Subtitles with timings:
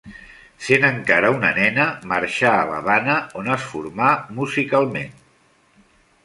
[0.67, 4.09] Sent encara una nena marxà a l'Havana, on es formà
[4.41, 5.15] musicalment.